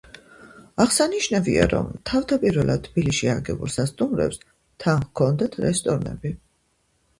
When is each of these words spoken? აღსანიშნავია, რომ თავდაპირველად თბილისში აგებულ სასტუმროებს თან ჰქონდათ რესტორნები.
აღსანიშნავია, 0.85 1.67
რომ 1.73 1.91
თავდაპირველად 2.11 2.81
თბილისში 2.89 3.31
აგებულ 3.35 3.73
სასტუმროებს 3.77 4.43
თან 4.87 5.07
ჰქონდათ 5.07 5.63
რესტორნები. 5.69 6.37